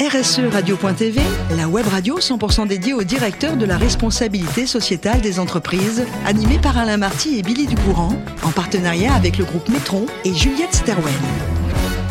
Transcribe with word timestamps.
RSE 0.00 0.40
Radio.tv, 0.52 1.20
la 1.56 1.68
web 1.68 1.86
radio 1.86 2.18
100% 2.18 2.66
dédiée 2.66 2.94
au 2.94 3.04
directeur 3.04 3.56
de 3.56 3.64
la 3.64 3.78
responsabilité 3.78 4.66
sociétale 4.66 5.20
des 5.20 5.38
entreprises, 5.38 6.04
animée 6.26 6.58
par 6.58 6.76
Alain 6.76 6.96
Marty 6.96 7.38
et 7.38 7.42
Billy 7.42 7.66
Ducourant, 7.66 8.12
en 8.42 8.50
partenariat 8.50 9.14
avec 9.14 9.38
le 9.38 9.44
groupe 9.44 9.68
Metron 9.68 10.06
et 10.24 10.34
Juliette 10.34 10.74
Sterwen. 10.74 11.14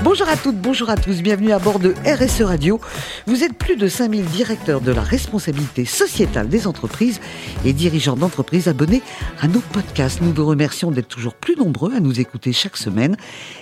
Bonjour 0.03 0.27
à 0.27 0.35
toutes, 0.35 0.57
bonjour 0.57 0.89
à 0.89 0.97
tous, 0.97 1.21
bienvenue 1.21 1.53
à 1.53 1.59
bord 1.59 1.79
de 1.79 1.93
RSE 2.05 2.41
Radio. 2.41 2.81
Vous 3.25 3.45
êtes 3.45 3.53
plus 3.53 3.77
de 3.77 3.87
5000 3.87 4.25
directeurs 4.25 4.81
de 4.81 4.91
la 4.91 5.01
responsabilité 5.01 5.85
sociétale 5.85 6.49
des 6.49 6.67
entreprises 6.67 7.21
et 7.63 7.71
dirigeants 7.71 8.17
d'entreprises 8.17 8.67
abonnés 8.67 9.01
à 9.39 9.47
nos 9.47 9.61
podcasts. 9.61 10.19
Nous 10.21 10.33
vous 10.33 10.45
remercions 10.45 10.91
d'être 10.91 11.07
toujours 11.07 11.35
plus 11.35 11.55
nombreux 11.55 11.95
à 11.95 12.01
nous 12.01 12.19
écouter 12.19 12.51
chaque 12.51 12.75
semaine. 12.75 13.15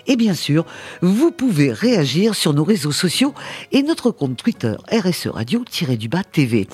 Et 0.08 0.16
bien 0.16 0.34
sûr, 0.34 0.66
vous 1.04 1.30
pouvez 1.30 1.72
réagir 1.72 2.34
sur 2.34 2.56
nos 2.56 2.64
réseaux 2.64 2.92
sociaux 2.92 3.36
et 3.72 3.84
notre 3.84 4.10
compte 4.10 4.36
Twitter 4.36 4.74
RSE 4.92 5.28
Radio-du-bas 5.28 6.24
TV. 6.24 6.68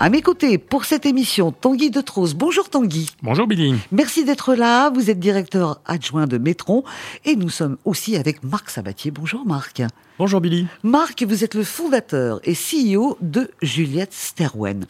À 0.00 0.10
mes 0.10 0.20
côtés, 0.20 0.58
pour 0.58 0.84
cette 0.84 1.06
émission, 1.06 1.50
Tanguy 1.50 1.90
de 1.90 2.02
Tros. 2.02 2.34
Bonjour 2.34 2.68
Tanguy. 2.68 3.08
Bonjour 3.22 3.46
Billy. 3.46 3.74
Merci 3.90 4.26
d'être 4.26 4.54
là. 4.54 4.90
Vous 4.90 5.08
êtes 5.08 5.18
directeur 5.18 5.80
adjoint 5.86 6.26
de 6.26 6.36
Métron 6.36 6.84
et 7.24 7.36
nous 7.36 7.48
sommes 7.48 7.78
aussi 7.86 8.16
avec 8.16 8.44
Marc 8.44 8.68
Sabatier. 8.68 9.13
Bonjour 9.14 9.46
Marc. 9.46 9.80
Bonjour 10.18 10.40
Billy. 10.40 10.66
Marc, 10.82 11.22
vous 11.22 11.44
êtes 11.44 11.54
le 11.54 11.62
fondateur 11.62 12.40
et 12.42 12.54
CEO 12.54 13.16
de 13.20 13.48
Juliette 13.62 14.12
Sterwen. 14.12 14.86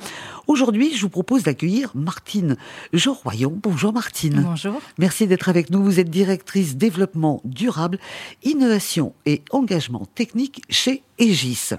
Aujourd'hui, 0.47 0.97
je 0.97 1.02
vous 1.02 1.10
propose 1.10 1.42
d'accueillir 1.42 1.91
Martine 1.95 2.56
Jean-Royon. 2.95 3.60
Bonjour 3.62 3.92
Martine. 3.92 4.41
Bonjour. 4.42 4.80
Merci 4.97 5.27
d'être 5.27 5.50
avec 5.50 5.69
nous. 5.69 5.84
Vous 5.84 6.00
êtes 6.00 6.09
directrice 6.09 6.77
développement 6.77 7.42
durable, 7.45 7.98
innovation 8.45 9.12
et 9.27 9.42
engagement 9.50 10.06
technique 10.14 10.62
chez 10.70 11.02
Aegis. 11.19 11.72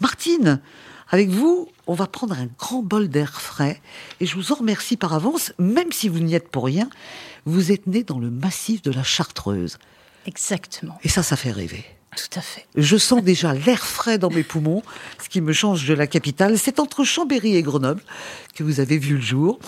Martine, 0.00 0.60
avec 1.10 1.28
vous, 1.28 1.68
on 1.86 1.94
va 1.94 2.08
prendre 2.08 2.36
un 2.36 2.48
grand 2.58 2.82
bol 2.82 3.06
d'air 3.06 3.40
frais 3.40 3.80
et 4.18 4.26
je 4.26 4.34
vous 4.34 4.50
en 4.50 4.56
remercie 4.56 4.96
par 4.96 5.14
avance, 5.14 5.52
même 5.60 5.92
si 5.92 6.08
vous 6.08 6.18
n'y 6.18 6.34
êtes 6.34 6.48
pour 6.48 6.64
rien. 6.64 6.88
Vous 7.44 7.70
êtes 7.70 7.86
né 7.86 8.02
dans 8.02 8.18
le 8.18 8.30
massif 8.32 8.82
de 8.82 8.90
la 8.90 9.04
Chartreuse. 9.04 9.78
Exactement. 10.26 10.98
Et 11.02 11.08
ça, 11.08 11.22
ça 11.22 11.36
fait 11.36 11.52
rêver. 11.52 11.84
Tout 12.16 12.38
à 12.38 12.40
fait. 12.40 12.66
Je 12.76 12.96
sens 12.96 13.22
déjà 13.22 13.52
l'air 13.52 13.84
frais 13.84 14.18
dans 14.18 14.30
mes 14.30 14.42
poumons, 14.42 14.82
ce 15.22 15.28
qui 15.28 15.40
me 15.40 15.52
change 15.52 15.86
de 15.86 15.92
la 15.94 16.06
capitale. 16.06 16.58
C'est 16.58 16.80
entre 16.80 17.04
Chambéry 17.04 17.56
et 17.56 17.62
Grenoble 17.62 18.00
que 18.54 18.64
vous 18.64 18.80
avez 18.80 18.96
vu 18.98 19.16
le 19.16 19.20
jour. 19.20 19.58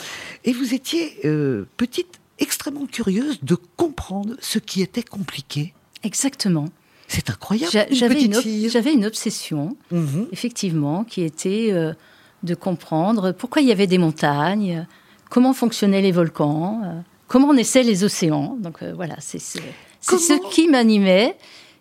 Et 0.45 0.53
vous 0.53 0.73
étiez, 0.73 1.19
euh, 1.27 1.67
petite, 1.77 2.19
extrêmement 2.39 2.87
curieuse 2.87 3.39
de 3.43 3.57
comprendre 3.77 4.35
ce 4.41 4.59
qui 4.59 4.81
était 4.81 5.03
compliqué. 5.03 5.75
Exactement. 6.03 6.69
C'est 7.07 7.29
incroyable. 7.31 7.73
Une 7.91 7.97
J'avais 7.97 8.93
une, 8.95 9.05
obsession, 9.07 9.77
Mhm. 9.91 10.29
effectivement, 10.33 11.05
qui 11.05 11.23
était 11.23 11.69
euh, 11.73 11.93
de 12.43 12.55
comprendre 12.55 13.33
pourquoi 13.33 13.61
il 13.63 13.69
y 13.69 13.73
avait 13.73 13.87
des 13.87 13.99
montagnes, 13.99 14.87
comment 15.29 15.53
fonctionnaient 15.53 16.03
les 16.03 16.13
volcans, 16.13 16.83
euh, 16.85 17.01
comment 17.27 17.53
naissaient 17.53 17.83
les 17.83 18.05
océans. 18.05 18.57
Donc 18.61 18.83
voilà, 18.95 19.17
c'est 19.19 19.41
c'est- 20.01 20.19
ce 20.19 20.51
qui 20.51 20.69
m'animait. 20.69 21.37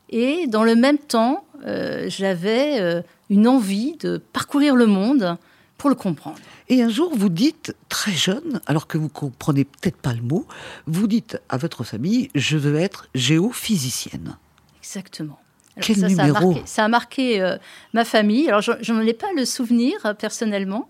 Et 0.10 0.48
dans 0.48 0.64
le 0.64 0.76
même 0.76 0.98
temps, 0.98 1.46
euh, 1.66 2.06
j'avais 2.10 2.80
euh, 2.80 3.02
une 3.30 3.48
envie 3.48 3.98
de 3.98 4.18
parcourir 4.18 4.76
le 4.76 4.86
monde 4.88 5.38
pour 5.78 5.90
le 5.90 5.96
comprendre. 5.96 6.38
Et 6.70 6.82
un 6.82 6.90
jour, 6.90 7.12
vous 7.16 7.30
dites, 7.30 7.76
très 7.90 8.12
jeune, 8.12 8.60
alors 8.66 8.88
que 8.88 8.98
vous 8.98 9.10
comprenez 9.10 9.64
peut-être 9.64 9.98
pas 9.98 10.14
le 10.14 10.22
mot, 10.22 10.46
vous 10.86 11.08
dites 11.08 11.40
à 11.50 11.58
votre 11.58 11.84
famille, 11.84 12.30
je 12.36 12.58
veux 12.58 12.76
être 12.78 13.08
géophysicienne. 13.16 14.38
Exactement. 14.82 15.40
Quel 15.82 15.96
ça, 15.98 16.10
ça 16.10 16.22
a 16.24 16.26
numéro 16.28 16.48
marqué, 16.52 16.62
ça 16.66 16.84
a 16.86 16.88
marqué, 16.88 17.42
euh, 17.42 17.58
ma 17.94 18.06
famille. 18.06 18.48
Alors, 18.48 18.62
je 18.62 18.94
n'en 18.94 19.02
ai 19.02 19.14
pas 19.14 19.28
le 19.36 19.46
souvenir 19.46 19.94
euh, 20.06 20.14
personnellement, 20.14 20.88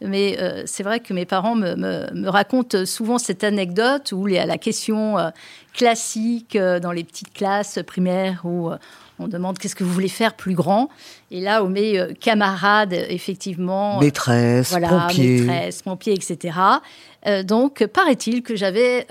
mais 0.00 0.36
euh, 0.40 0.62
c'est 0.66 0.82
vrai 0.82 1.00
que 1.00 1.12
mes 1.12 1.24
parents 1.26 1.54
me, 1.54 1.74
me- 1.74 2.10
me 2.14 2.28
racontent 2.28 2.86
souvent 2.86 3.18
cette 3.18 3.42
anecdote 3.44 4.12
où 4.12 4.26
les- 4.26 4.38
à 4.38 4.46
la 4.46 4.58
question 4.58 5.16
classique 5.74 6.56
dans 6.56 6.92
les 6.92 7.04
petites 7.04 7.32
classes 7.32 7.78
primaires 7.86 8.40
où 8.44 8.70
on 9.20 9.26
demande 9.28 9.58
qu'est-ce 9.58 9.74
que 9.74 9.82
vous 9.84 9.92
voulez 9.92 10.08
faire 10.08 10.34
plus 10.34 10.54
grand, 10.54 10.88
et 11.32 11.40
là 11.40 11.64
où 11.64 11.68
mes 11.68 11.98
euh, 11.98 12.12
camarades 12.20 12.92
effectivement 12.92 13.98
Maîtresse, 14.00 14.70
voilà, 14.70 14.88
pompier. 15.08 15.40
maîtresse, 15.40 15.82
pompier, 15.82 16.12
etc. 16.14 16.56
Donc, 17.44 17.84
paraît-il 17.86 18.42
que 18.44 18.54
j'avais 18.54 19.06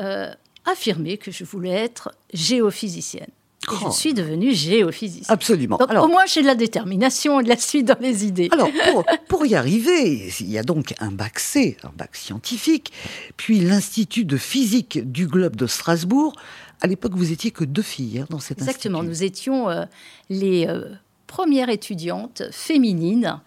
affirmé 0.66 1.18
que 1.18 1.30
je 1.30 1.44
voulais 1.44 1.72
être 1.72 2.12
géophysicienne. 2.34 3.28
Et 3.74 3.86
je 3.86 3.92
suis 3.92 4.14
devenue 4.14 4.54
géophysicienne. 4.54 5.26
Absolument. 5.34 5.78
Donc, 5.78 5.90
Alors, 5.92 6.06
au 6.06 6.08
moins, 6.08 6.26
j'ai 6.26 6.42
de 6.42 6.48
la 6.48 6.56
détermination 6.56 7.40
et 7.40 7.44
de 7.44 7.50
la 7.50 7.58
suite 7.58 7.86
dans 7.88 7.98
les 8.00 8.26
idées. 8.26 8.50
Alors, 8.52 8.70
pour, 8.92 9.04
pour 9.28 9.46
y 9.46 9.56
arriver, 9.56 10.30
il 10.40 10.50
y 10.50 10.58
a 10.58 10.64
donc 10.64 10.94
un 11.00 11.12
bac 11.12 11.40
C, 11.40 11.78
un 11.84 11.92
bac 11.98 12.16
scientifique, 12.16 12.92
puis 13.36 13.60
l'Institut 13.60 14.26
de 14.26 14.38
physique 14.38 15.12
du 15.12 15.28
globe 15.28 15.56
de 15.56 15.68
Strasbourg. 15.68 16.34
À 16.82 16.88
l'époque, 16.88 17.14
vous 17.16 17.32
étiez 17.32 17.52
que 17.52 17.64
deux 17.64 17.82
filles 17.82 18.20
hein, 18.20 18.28
dans 18.30 18.40
cet 18.40 18.60
Exactement. 18.60 19.00
institut. 19.00 19.10
Nous 19.10 19.24
étions 19.24 19.70
euh, 19.70 19.86
les 20.30 20.68
euh, 20.68 20.86
premières 21.26 21.70
étudiantes 21.70 22.44
féminines 22.52 23.40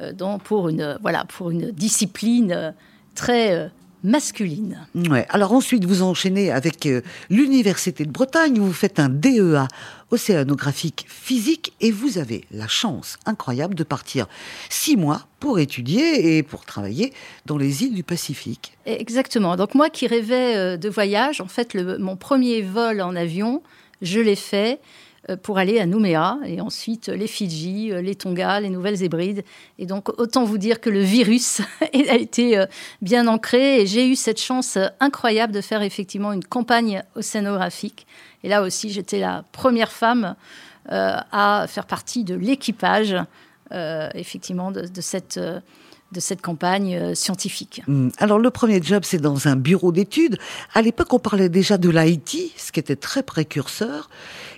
euh, 0.00 0.12
dans- 0.12 0.38
pour, 0.38 0.68
une, 0.70 0.96
voilà, 1.02 1.24
pour 1.26 1.50
une 1.50 1.70
discipline 1.70 2.74
très 3.14 3.70
masculine. 4.04 4.86
Ouais. 4.94 5.26
Alors 5.30 5.52
ensuite, 5.52 5.84
vous 5.84 6.02
enchaînez 6.02 6.50
avec 6.50 6.86
euh, 6.86 7.00
l'Université 7.30 8.04
de 8.04 8.10
Bretagne, 8.10 8.58
où 8.58 8.64
vous 8.66 8.72
faites 8.72 8.98
un 9.00 9.08
DEA 9.08 9.66
océanographique 10.10 11.04
physique, 11.08 11.72
et 11.80 11.90
vous 11.90 12.18
avez 12.18 12.44
la 12.50 12.66
chance 12.68 13.18
incroyable 13.26 13.74
de 13.74 13.84
partir 13.84 14.26
six 14.70 14.96
mois 14.96 15.26
pour 15.40 15.58
étudier 15.58 16.36
et 16.38 16.42
pour 16.42 16.64
travailler 16.64 17.12
dans 17.46 17.56
les 17.58 17.84
îles 17.84 17.94
du 17.94 18.02
Pacifique. 18.02 18.72
Exactement. 18.86 19.56
Donc 19.56 19.74
moi 19.74 19.90
qui 19.90 20.06
rêvais 20.06 20.56
euh, 20.56 20.76
de 20.76 20.88
voyage, 20.88 21.40
en 21.40 21.48
fait, 21.48 21.74
le- 21.74 21.98
mon 21.98 22.16
premier 22.16 22.62
vol 22.62 23.00
en 23.00 23.14
avion, 23.14 23.62
je 24.02 24.20
l'ai 24.20 24.36
fait 24.36 24.80
pour 25.36 25.58
aller 25.58 25.78
à 25.78 25.86
Nouméa 25.86 26.38
et 26.44 26.60
ensuite 26.60 27.08
euh, 27.08 27.16
les 27.16 27.26
Fidji, 27.26 27.92
euh, 27.92 28.00
les 28.00 28.14
Tonga, 28.14 28.60
les 28.60 28.70
Nouvelles-Hébrides. 28.70 29.44
Et 29.78 29.86
donc 29.86 30.08
autant 30.18 30.44
vous 30.44 30.58
dire 30.58 30.80
que 30.80 30.90
le 30.90 31.00
virus 31.00 31.60
a 31.80 32.16
été 32.16 32.58
euh, 32.58 32.66
bien 33.02 33.26
ancré 33.26 33.82
et 33.82 33.86
j'ai 33.86 34.08
eu 34.08 34.16
cette 34.16 34.40
chance 34.40 34.76
euh, 34.76 34.86
incroyable 35.00 35.52
de 35.52 35.60
faire 35.60 35.82
effectivement 35.82 36.32
une 36.32 36.44
campagne 36.44 37.02
océanographique. 37.14 38.06
Et 38.42 38.48
là 38.48 38.62
aussi, 38.62 38.90
j'étais 38.90 39.18
la 39.18 39.44
première 39.52 39.92
femme 39.92 40.36
euh, 40.90 41.16
à 41.32 41.66
faire 41.68 41.84
partie 41.84 42.24
de 42.24 42.34
l'équipage, 42.34 43.14
euh, 43.72 44.08
effectivement, 44.14 44.70
de, 44.70 44.86
de 44.86 45.00
cette, 45.02 45.36
euh, 45.36 45.60
de 46.12 46.20
cette 46.20 46.40
campagne 46.40 46.96
euh, 46.96 47.14
scientifique. 47.14 47.82
Hum, 47.88 48.10
Alors 48.18 48.38
le 48.38 48.50
premier 48.50 48.82
job, 48.82 49.02
c'est 49.04 49.18
dans 49.20 49.46
un 49.48 49.56
bureau 49.56 49.92
d'études. 49.92 50.38
À 50.74 50.82
l'époque, 50.82 51.12
on 51.12 51.18
parlait 51.18 51.48
déjà 51.48 51.76
de 51.78 51.90
l'IT, 51.90 52.52
ce 52.56 52.72
qui 52.72 52.80
était 52.80 52.96
très 52.96 53.22
précurseur. 53.22 54.08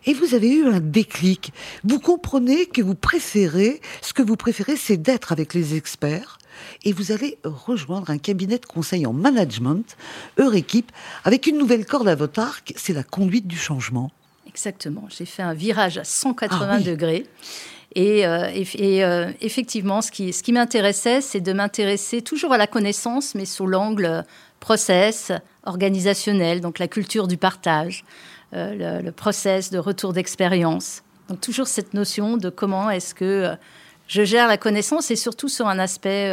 Et 0.07 0.15
vous 0.15 0.35
avez 0.35 0.51
eu 0.51 0.67
un 0.67 0.81
déclic. 0.81 1.53
Vous 1.85 1.99
comprenez 2.01 2.67
que 2.67 2.83
vous 2.83 2.95
préférez, 2.95 3.81
ce 4.01 4.13
que 4.13 4.23
vous 4.23 4.37
préférez, 4.37 4.77
c'est 4.77 4.97
d'être 4.97 5.33
avec 5.33 5.53
les 5.55 5.75
experts. 5.75 6.39
Et 6.85 6.93
vous 6.93 7.11
allez 7.13 7.39
rejoindre 7.45 8.11
un 8.11 8.19
cabinet 8.19 8.59
de 8.59 8.67
conseil 8.67 9.07
en 9.07 9.13
management, 9.13 9.97
Euréquipe, 10.39 10.93
avec 11.25 11.47
une 11.47 11.59
nouvelle 11.59 11.87
corde 11.87 12.09
à 12.09 12.15
votre 12.15 12.39
arc, 12.41 12.73
c'est 12.77 12.93
la 12.93 13.03
conduite 13.03 13.47
du 13.47 13.57
changement. 13.57 14.11
Exactement. 14.47 15.05
J'ai 15.09 15.27
fait 15.27 15.43
un 15.43 15.55
virage 15.55 15.97
à 15.99 16.05
180 16.05 16.69
Ah 16.71 16.77
oui. 16.79 16.85
degrés. 16.85 17.27
Et, 17.97 18.25
euh, 18.27 18.49
et- 18.55 18.97
et, 18.97 19.05
euh, 19.05 19.31
effectivement, 19.41 20.01
ce 20.01 20.11
qui, 20.13 20.33
ce 20.33 20.43
qui 20.43 20.53
m'intéressait, 20.53 21.21
c'est 21.21 21.41
de 21.41 21.53
m'intéresser 21.53 22.23
toujours 22.23 22.53
à 22.53 22.59
la 22.59 22.67
connaissance, 22.69 23.35
mais 23.35 23.45
sous 23.45 23.67
l'angle 23.67 24.05
euh, 24.05 24.23
process, 24.61 25.33
organisationnel, 25.65 26.61
donc 26.61 26.79
la 26.79 26.87
culture 26.89 27.27
du 27.27 27.37
partage, 27.37 28.05
le, 28.53 29.01
le 29.03 29.13
process 29.13 29.71
de 29.71 29.79
retour 29.79 30.13
d'expérience. 30.13 31.03
Donc 31.29 31.41
toujours 31.41 31.67
cette 31.67 31.95
notion 31.95 32.37
de 32.37 32.51
comment 32.51 32.91
est-ce 32.91 33.15
que 33.15 33.51
je 34.09 34.23
gère 34.25 34.49
la 34.49 34.57
connaissance 34.59 35.11
et 35.11 35.17
surtout 35.17 35.49
sur 35.49 35.67
un 35.69 35.79
aspect 35.79 36.31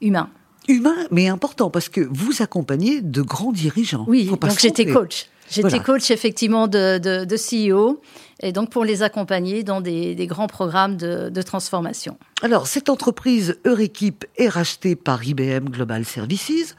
humain. 0.00 0.28
Humain, 0.68 0.94
mais 1.10 1.26
important, 1.28 1.70
parce 1.70 1.88
que 1.88 2.02
vous 2.10 2.42
accompagnez 2.42 3.00
de 3.00 3.22
grands 3.22 3.52
dirigeants. 3.52 4.04
Oui, 4.06 4.26
donc 4.26 4.44
j'étais 4.60 4.86
coach. 4.86 5.26
J'étais 5.50 5.68
Voilà. 5.68 5.82
coach 5.84 6.10
effectivement 6.10 6.68
de, 6.68 6.98
de, 6.98 7.24
de 7.24 7.36
CEO 7.36 8.00
et 8.40 8.52
donc 8.52 8.70
pour 8.70 8.84
les 8.84 9.02
accompagner 9.02 9.62
dans 9.64 9.80
des, 9.80 10.14
des 10.14 10.26
grands 10.26 10.46
programmes 10.46 10.96
de, 10.96 11.28
de 11.28 11.42
transformation. 11.42 12.16
Alors, 12.42 12.66
cette 12.66 12.88
entreprise 12.88 13.58
Euréquipe 13.66 14.24
est 14.36 14.48
rachetée 14.48 14.94
par 14.94 15.24
IBM 15.24 15.70
Global 15.70 16.04
Services 16.04 16.76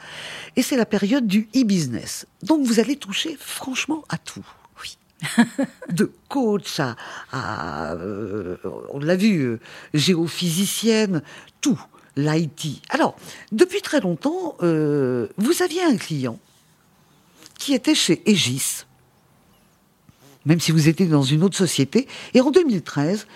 et 0.56 0.61
c'est 0.61 0.77
la 0.77 0.85
période 0.85 1.27
du 1.27 1.50
e-business. 1.56 2.25
Donc, 2.44 2.65
vous 2.65 2.79
allez 2.79 2.95
toucher 2.95 3.35
franchement 3.39 4.03
à 4.09 4.17
tout. 4.17 4.45
Oui. 4.81 4.97
De 5.89 6.11
coach 6.29 6.79
à, 6.79 6.95
à, 7.31 7.94
euh, 7.94 8.57
on 8.91 9.00
l'a 9.00 9.17
vu, 9.17 9.41
euh, 9.41 9.59
géophysicienne, 9.94 11.21
tout, 11.59 11.79
l'IT. 12.15 12.81
Alors, 12.89 13.15
depuis 13.51 13.81
très 13.81 14.00
longtemps, 14.00 14.55
euh, 14.62 15.27
vous 15.38 15.62
aviez 15.62 15.83
un 15.83 15.97
client 15.97 16.39
qui 17.57 17.73
était 17.73 17.95
chez 17.95 18.21
Aegis, 18.25 18.85
même 20.45 20.59
si 20.59 20.71
vous 20.71 20.88
étiez 20.88 21.06
dans 21.06 21.24
une 21.24 21.44
autre 21.44 21.57
société, 21.57 22.07
et 22.33 22.41
en 22.41 22.51
2013, 22.51 23.27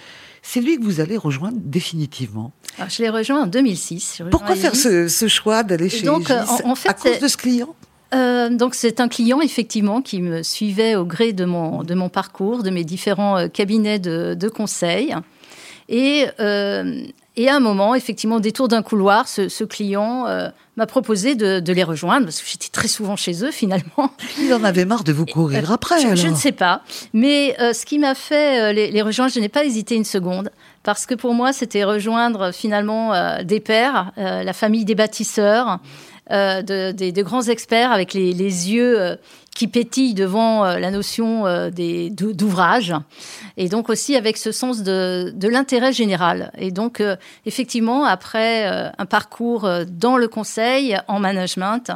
c'est 0.41 0.61
lui 0.61 0.77
que 0.77 0.83
vous 0.83 0.99
allez 0.99 1.17
rejoindre 1.17 1.57
définitivement. 1.59 2.51
je 2.89 3.01
l'ai 3.01 3.09
rejoint 3.09 3.43
en 3.43 3.47
2006. 3.47 4.23
Pourquoi 4.29 4.55
faire 4.55 4.75
ce, 4.75 5.27
choix 5.27 5.63
d'aller 5.63 5.89
chez 5.89 6.05
donc, 6.05 6.29
en, 6.65 6.75
fait, 6.75 6.89
À 6.89 6.93
cause 6.93 7.19
de 7.19 7.27
ce 7.27 7.37
client? 7.37 7.75
euh, 8.13 8.49
donc 8.49 8.75
c'est 8.75 8.99
un 8.99 9.07
client 9.07 9.41
effectivement 9.41 10.01
qui 10.01 10.21
me 10.21 10.43
suivait 10.43 10.95
au 10.95 11.05
gré 11.05 11.33
de 11.33 11.45
mon, 11.45 11.83
de 11.83 11.95
mon 11.95 12.09
parcours, 12.09 12.61
de 12.61 12.69
mes 12.69 12.83
différents 12.83 13.37
euh, 13.37 13.47
cabinets 13.47 13.99
de, 13.99 14.35
de 14.35 14.49
conseil. 14.49 15.15
Et, 15.89 16.25
et 17.35 17.49
à 17.49 17.55
un 17.55 17.59
moment, 17.59 17.95
effectivement, 17.95 18.35
au 18.35 18.39
détour 18.39 18.67
d'un 18.67 18.83
couloir, 18.83 19.27
ce, 19.27 19.63
client 19.63 20.27
euh, 20.27 20.49
m'a 20.77 20.85
proposé 20.85 21.35
de, 21.35 21.73
les 21.73 21.83
rejoindre, 21.83 22.25
parce 22.25 22.41
que 22.41 22.47
j'étais 22.49 22.69
très 22.69 22.87
souvent 22.87 23.15
chez 23.15 23.43
eux, 23.43 23.51
finalement. 23.51 24.11
Il 24.39 24.53
en 24.53 24.63
avait 24.63 24.85
marre 24.85 25.03
de 25.03 25.13
vous 25.13 25.25
courir 25.25 25.69
euh, 25.69 25.73
après, 25.73 25.99
je, 26.15 26.27
ne 26.27 26.35
sais 26.35 26.51
pas. 26.51 26.81
Mais 27.13 27.55
euh, 27.59 27.73
ce 27.73 27.85
qui 27.85 27.99
m'a 27.99 28.15
fait 28.15 28.73
les, 28.73 29.01
rejoindre, 29.01 29.31
je 29.33 29.39
n'ai 29.39 29.49
pas 29.49 29.65
hésité 29.65 29.95
une 29.95 30.05
seconde, 30.05 30.49
parce 30.83 31.05
que 31.05 31.15
pour 31.15 31.33
moi, 31.33 31.53
c'était 31.53 31.83
rejoindre 31.83 32.51
finalement 32.51 33.13
des 33.43 33.59
pères, 33.59 34.11
la 34.17 34.53
famille 34.53 34.85
des 34.85 34.95
bâtisseurs, 34.95 35.79
de, 36.29 36.91
des, 36.91 37.23
grands 37.23 37.43
experts 37.43 37.91
avec 37.91 38.13
les, 38.13 38.33
yeux 38.33 39.17
qui 39.55 39.67
pétille 39.67 40.13
devant 40.13 40.65
euh, 40.65 40.79
la 40.79 40.91
notion 40.91 41.45
euh, 41.45 41.69
d'ouvrage, 41.69 42.93
et 43.57 43.69
donc 43.69 43.89
aussi 43.89 44.15
avec 44.15 44.37
ce 44.37 44.51
sens 44.51 44.83
de, 44.83 45.31
de 45.35 45.47
l'intérêt 45.47 45.93
général. 45.93 46.51
Et 46.57 46.71
donc, 46.71 47.01
euh, 47.01 47.15
effectivement, 47.45 48.05
après 48.05 48.65
un 48.97 49.05
parcours 49.05 49.69
dans 49.87 50.17
le 50.17 50.27
conseil, 50.27 50.97
en 51.07 51.19
management, 51.19 51.91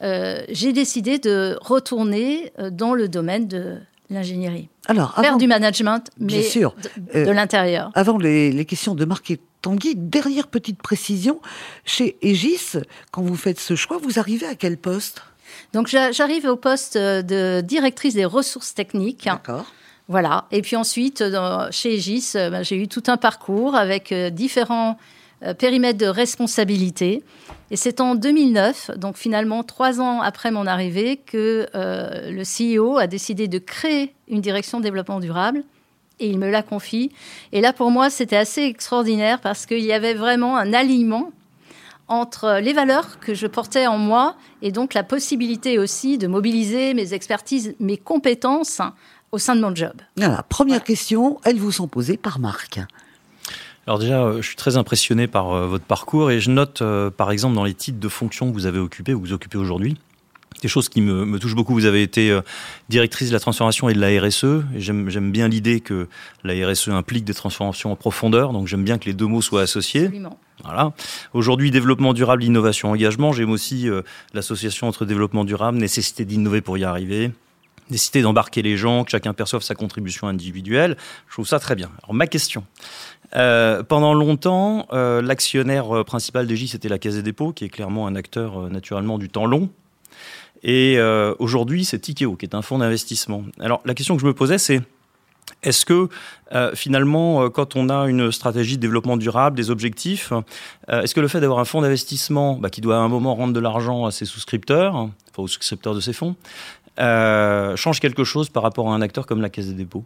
j'ai 0.00 0.72
décidé 0.72 1.18
de 1.18 1.56
retourner 1.60 2.52
dans 2.70 2.94
le 2.94 3.08
domaine 3.08 3.48
de 3.48 3.78
l'ingénierie. 4.10 4.68
Alors, 4.86 5.14
faire 5.14 5.36
du 5.36 5.46
management, 5.46 6.10
mais 6.18 6.42
sûr, 6.42 6.74
de, 7.14 7.30
l'intérieur. 7.30 7.90
Avant 7.94 8.18
les, 8.18 8.50
les, 8.52 8.64
questions 8.64 8.94
de 8.94 9.04
Marc 9.04 9.36
Tanguy, 9.60 9.94
dernière 9.96 10.46
petite 10.46 10.80
précision, 10.80 11.40
chez 11.84 12.16
Aegis, 12.22 12.78
quand 13.10 13.22
vous 13.22 13.36
faites 13.36 13.60
ce 13.60 13.76
choix, 13.76 13.98
vous 13.98 14.18
arrivez 14.18 14.46
à 14.46 14.54
quel 14.54 14.76
poste? 14.76 15.22
Donc 15.72 15.88
j'arrive 15.88 16.46
au 16.46 16.56
poste 16.56 16.96
de 16.96 17.60
directrice 17.60 18.14
des 18.14 18.24
ressources 18.24 18.74
techniques. 18.74 19.24
D'accord. 19.24 19.66
Voilà. 20.08 20.46
Et 20.50 20.62
puis 20.62 20.76
ensuite, 20.76 21.22
chez 21.70 21.94
Aegis, 21.94 22.32
euh, 22.34 22.48
ben, 22.48 22.62
j'ai 22.62 22.76
eu 22.76 22.88
tout 22.88 23.02
un 23.08 23.18
parcours 23.18 23.74
avec 23.74 24.10
euh, 24.10 24.30
différents 24.30 24.96
euh, 25.42 25.54
périmètres 25.54 25.98
de 25.98 26.06
responsabilité. 26.06 27.22
Et 27.70 27.76
c'est 27.76 28.00
en 28.00 28.14
2009, 28.14 28.92
donc 28.96 29.16
finalement 29.16 29.62
trois 29.62 30.00
ans 30.00 30.20
après 30.20 30.50
mon 30.50 30.66
arrivée, 30.66 31.16
que 31.18 31.66
le 31.74 32.42
CEO 32.42 32.96
a 32.96 33.06
décidé 33.06 33.46
de 33.46 33.58
créer 33.58 34.14
une 34.28 34.40
direction 34.40 34.80
développement 34.80 35.20
durable. 35.20 35.64
Et 36.18 36.28
il 36.28 36.38
me 36.38 36.50
l'a 36.50 36.62
confie. 36.62 37.12
Et 37.52 37.60
là, 37.60 37.72
pour 37.72 37.90
moi, 37.90 38.10
c'était 38.10 38.36
assez 38.36 38.62
extraordinaire 38.62 39.40
parce 39.40 39.66
qu'il 39.66 39.84
y 39.84 39.92
avait 39.92 40.14
vraiment 40.14 40.56
un 40.56 40.72
alignement 40.72 41.30
entre 42.08 42.58
les 42.60 42.72
valeurs 42.72 43.20
que 43.20 43.34
je 43.34 43.46
portais 43.46 43.86
en 43.86 43.98
moi 43.98 44.34
et 44.62 44.72
donc 44.72 44.94
la 44.94 45.04
possibilité 45.04 45.78
aussi 45.78 46.18
de 46.18 46.26
mobiliser 46.26 46.94
mes 46.94 47.12
expertises, 47.12 47.74
mes 47.78 47.98
compétences 47.98 48.80
au 49.30 49.38
sein 49.38 49.54
de 49.54 49.60
mon 49.60 49.74
job. 49.74 49.92
La 50.16 50.42
première 50.42 50.82
question, 50.82 51.38
elles 51.44 51.58
vous 51.58 51.72
sont 51.72 51.86
posées 51.86 52.16
par 52.16 52.38
Marc. 52.38 52.80
Alors 53.88 53.98
déjà, 53.98 54.22
euh, 54.22 54.42
je 54.42 54.46
suis 54.46 54.56
très 54.56 54.76
impressionné 54.76 55.26
par 55.28 55.50
euh, 55.50 55.66
votre 55.66 55.86
parcours 55.86 56.30
et 56.30 56.40
je 56.40 56.50
note 56.50 56.82
euh, 56.82 57.10
par 57.10 57.30
exemple 57.30 57.54
dans 57.54 57.64
les 57.64 57.72
titres 57.72 57.98
de 57.98 58.08
fonctions 58.10 58.50
que 58.50 58.52
vous 58.52 58.66
avez 58.66 58.78
occupés 58.78 59.14
ou 59.14 59.20
que 59.22 59.28
vous 59.28 59.32
occupez 59.32 59.56
aujourd'hui, 59.56 59.96
des 60.60 60.68
choses 60.68 60.90
qui 60.90 61.00
me, 61.00 61.24
me, 61.24 61.38
touchent 61.38 61.54
beaucoup. 61.54 61.72
Vous 61.72 61.86
avez 61.86 62.02
été 62.02 62.38
directrice 62.90 63.28
de 63.28 63.32
la 63.32 63.40
transformation 63.40 63.88
et 63.88 63.94
de 63.94 63.98
la 63.98 64.08
RSE. 64.20 64.62
J'aime 64.76 65.32
bien 65.32 65.48
l'idée 65.48 65.80
que 65.80 66.06
la 66.44 66.68
RSE 66.68 66.88
implique 66.88 67.24
des 67.24 67.32
transformations 67.32 67.90
en 67.90 67.96
profondeur, 67.96 68.52
donc 68.52 68.66
j'aime 68.66 68.84
bien 68.84 68.98
que 68.98 69.06
les 69.06 69.14
deux 69.14 69.24
mots 69.24 69.40
soient 69.40 69.62
associés. 69.62 70.04
Absolument. 70.04 70.38
Voilà. 70.64 70.92
Aujourd'hui, 71.32 71.70
développement 71.70 72.12
durable, 72.12 72.44
innovation, 72.44 72.90
engagement. 72.90 73.32
J'aime 73.32 73.50
aussi 73.50 73.88
euh, 73.88 74.02
l'association 74.34 74.86
entre 74.86 75.06
développement 75.06 75.46
durable, 75.46 75.78
nécessité 75.78 76.26
d'innover 76.26 76.60
pour 76.60 76.76
y 76.76 76.84
arriver, 76.84 77.30
nécessité 77.90 78.22
d'embarquer 78.22 78.62
les 78.62 78.76
gens, 78.76 79.04
que 79.04 79.10
chacun 79.10 79.32
perçoive 79.32 79.62
sa 79.62 79.74
contribution 79.74 80.28
individuelle. 80.28 80.96
Je 81.28 81.34
trouve 81.34 81.46
ça 81.46 81.58
très 81.58 81.74
bien. 81.74 81.90
Alors 82.02 82.14
ma 82.14 82.26
question. 82.26 82.64
Euh, 83.36 83.82
pendant 83.82 84.14
longtemps, 84.14 84.86
euh, 84.92 85.20
l'actionnaire 85.20 86.04
principal 86.04 86.46
d'Egis 86.46 86.68
c'était 86.68 86.88
la 86.88 86.98
Caisse 86.98 87.16
des 87.16 87.22
dépôts, 87.22 87.52
qui 87.52 87.64
est 87.64 87.68
clairement 87.68 88.06
un 88.06 88.16
acteur 88.16 88.70
naturellement 88.70 89.18
du 89.18 89.28
temps 89.28 89.46
long. 89.46 89.70
Et 90.64 90.98
aujourd'hui, 91.38 91.84
c'est 91.84 92.00
Tikeo, 92.00 92.34
qui 92.34 92.44
est 92.44 92.54
un 92.54 92.62
fonds 92.62 92.78
d'investissement. 92.78 93.44
Alors 93.60 93.80
la 93.84 93.94
question 93.94 94.16
que 94.16 94.22
je 94.22 94.26
me 94.26 94.34
posais, 94.34 94.58
c'est 94.58 94.82
est-ce 95.62 95.84
que 95.84 96.08
euh, 96.52 96.74
finalement, 96.74 97.42
euh, 97.42 97.48
quand 97.48 97.76
on 97.76 97.88
a 97.88 98.08
une 98.08 98.30
stratégie 98.30 98.76
de 98.76 98.82
développement 98.82 99.16
durable, 99.16 99.56
des 99.56 99.70
objectifs, 99.70 100.32
euh, 100.88 101.02
est-ce 101.02 101.14
que 101.14 101.20
le 101.20 101.28
fait 101.28 101.40
d'avoir 101.40 101.58
un 101.58 101.64
fonds 101.64 101.82
d'investissement 101.82 102.56
bah, 102.56 102.70
qui 102.70 102.80
doit 102.80 102.96
à 102.96 103.00
un 103.00 103.08
moment 103.08 103.34
rendre 103.34 103.52
de 103.52 103.60
l'argent 103.60 104.06
à 104.06 104.10
ses 104.10 104.24
souscripteurs, 104.24 104.94
enfin 104.94 105.10
aux 105.42 105.48
souscripteurs 105.48 105.94
de 105.94 106.00
ses 106.00 106.12
fonds, 106.12 106.36
change 106.96 108.00
quelque 108.00 108.24
chose 108.24 108.48
par 108.50 108.62
rapport 108.62 108.90
à 108.90 108.94
un 108.94 109.02
acteur 109.02 109.26
comme 109.26 109.40
la 109.40 109.50
Caisse 109.50 109.66
des 109.66 109.74
dépôts? 109.74 110.04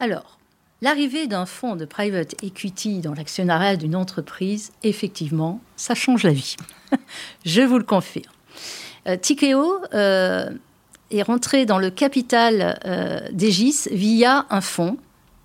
Alors, 0.00 0.38
l'arrivée 0.84 1.26
d'un 1.26 1.46
fonds 1.46 1.74
de 1.74 1.84
private 1.84 2.34
equity 2.44 3.00
dans 3.00 3.14
l'actionnariat 3.14 3.76
d'une 3.76 3.96
entreprise, 3.96 4.70
effectivement, 4.84 5.60
ça 5.74 5.94
change 5.94 6.22
la 6.22 6.30
vie. 6.32 6.56
Je 7.44 7.62
vous 7.62 7.78
le 7.78 7.84
confirme. 7.84 8.32
Tikeo 9.20 9.80
est 11.10 11.22
rentré 11.22 11.66
dans 11.66 11.78
le 11.78 11.90
capital 11.90 12.78
euh, 12.84 13.20
d'Egis 13.32 13.88
via 13.90 14.46
un 14.50 14.60
fonds 14.60 14.96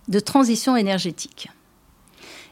de 0.08 0.20
transition 0.20 0.76
énergétique. 0.76 1.50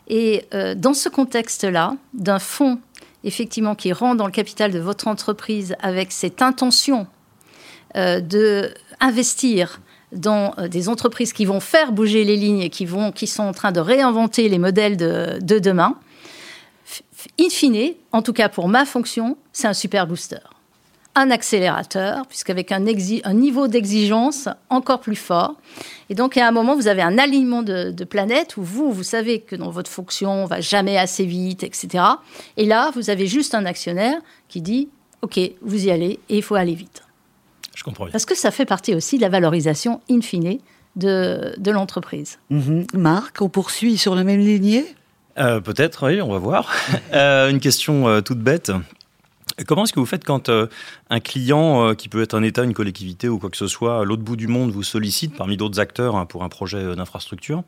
Et 0.08 0.46
euh, 0.54 0.76
dans 0.76 0.94
ce 0.94 1.10
contexte-là, 1.10 1.96
d'un 2.14 2.40
fonds 2.40 2.80
effectivement 3.24 3.76
qui 3.76 3.92
rentre 3.92 4.18
dans 4.18 4.26
le 4.26 4.32
capital 4.32 4.72
de 4.72 4.80
votre 4.80 5.08
entreprise 5.08 5.76
avec 5.82 6.12
cette 6.12 6.42
intention 6.42 7.08
euh, 7.96 8.22
de 8.22 8.74
investir 9.00 9.82
dans 10.12 10.54
des 10.70 10.90
entreprises 10.90 11.34
qui 11.34 11.46
vont 11.46 11.60
faire 11.60 11.92
bouger 11.92 12.24
les 12.24 12.38
lignes 12.38 12.62
et 12.62 12.70
qui, 12.70 12.86
vont, 12.86 13.12
qui 13.12 13.28
sont 13.28 13.44
en 13.44 13.54
train 13.54 13.72
de 13.72 13.80
réinventer 13.80 14.48
les 14.48 14.60
modèles 14.60 14.98
de, 14.98 15.40
de 15.42 15.60
demain, 15.60 15.96
in 17.40 17.50
fine, 17.50 17.94
en 18.12 18.22
tout 18.22 18.34
cas 18.34 18.50
pour 18.50 18.68
ma 18.70 18.86
fonction, 18.86 19.38
c'est 19.52 19.68
un 19.68 19.74
super 19.74 20.08
booster 20.08 20.38
un 21.18 21.32
accélérateur, 21.32 22.28
puisqu'avec 22.28 22.72
un, 22.72 22.86
un 23.24 23.34
niveau 23.34 23.68
d'exigence 23.68 24.48
encore 24.70 25.00
plus 25.00 25.16
fort. 25.16 25.56
Et 26.12 26.16
donc, 26.16 26.38
à 26.38 26.48
un 26.48 26.52
moment, 26.52 26.76
vous 26.76 26.88
avez 26.88 27.02
un 27.02 27.18
alignement 27.18 27.64
de, 27.64 28.04
planètes 28.04 28.56
où 28.56 28.62
vous, 28.62 28.92
vous 28.92 29.04
savez 29.04 29.42
que 29.42 29.56
dans 29.56 29.72
votre 29.72 29.90
fonction, 29.90 30.44
on 30.44 30.46
va 30.46 30.62
jamais 30.62 30.96
assez 30.96 31.26
vite, 31.26 31.64
etc. 31.64 32.04
Et 32.56 32.66
là, 32.66 32.92
vous 32.94 33.10
avez 33.10 33.26
juste 33.26 33.56
un 33.56 33.66
actionnaire 33.66 34.22
qui 34.48 34.62
dit, 34.62 34.90
OK, 35.24 35.40
vous 35.62 35.88
y 35.88 35.90
allez 35.90 36.20
et 36.30 36.38
il 36.38 36.44
faut 36.44 36.56
aller 36.56 36.76
vite. 36.76 37.02
Je 37.78 37.84
comprends 37.84 38.08
Parce 38.08 38.26
que 38.26 38.36
ça 38.36 38.50
fait 38.50 38.66
partie 38.66 38.96
aussi 38.96 39.18
de 39.18 39.22
la 39.22 39.30
valorisation 39.30 40.02
in 40.10 40.22
fine 40.22 40.58
de, 40.96 41.54
de 41.60 41.72
l'entreprise. 41.72 42.40
Mhm. 42.50 42.88
Marc, 42.96 43.40
on 43.40 43.50
poursuit 43.50 43.98
sur 43.98 44.16
la 44.16 44.24
même 44.24 44.40
lignée? 44.40 44.84
Euh, 45.38 45.62
Peut-être, 45.62 46.08
oui, 46.08 46.20
on 46.20 46.32
va 46.32 46.40
voir. 46.40 46.74
Euh, 47.14 47.50
une 47.50 47.60
question 47.60 48.08
euh, 48.08 48.22
toute 48.22 48.40
bête. 48.40 48.72
Comment 49.66 49.84
est-ce 49.84 49.94
que 49.94 50.00
vous 50.00 50.06
faites 50.06 50.24
quand 50.24 50.50
euh, 50.50 50.68
un 51.10 51.20
client, 51.20 51.88
euh, 51.88 51.94
qui 51.94 52.10
peut 52.10 52.22
être 52.22 52.36
un 52.36 52.44
État, 52.44 52.64
une 52.64 52.74
collectivité 52.74 53.30
ou 53.30 53.40
quoi 53.40 53.50
que 53.50 53.58
ce 53.58 53.68
soit, 53.68 54.02
à 54.02 54.04
l'autre 54.04 54.22
bout 54.24 54.36
du 54.36 54.48
monde, 54.48 54.72
vous 54.72 54.84
sollicite 54.84 55.36
parmi 55.36 55.56
d'autres 55.56 55.80
acteurs 55.80 56.16
hein, 56.16 56.26
pour 56.26 56.44
un 56.44 56.50
projet 56.50 56.78
euh, 56.78 56.96
d'infrastructure? 56.96 57.64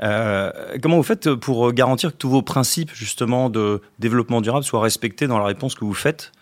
Comment 0.00 0.96
vous 0.96 1.02
faites 1.02 1.32
pour 1.34 1.72
garantir 1.72 2.10
que 2.12 2.16
tous 2.16 2.28
vos 2.28 2.42
principes 2.42 2.90
justement 2.94 3.48
de 3.48 3.80
développement 4.00 4.40
durable 4.40 4.64
soient 4.64 4.82
respectés 4.82 5.28
dans 5.28 5.38
la 5.38 5.44
réponse 5.44 5.76
que 5.76 5.84
vous 5.84 5.94
faites? 5.94 6.32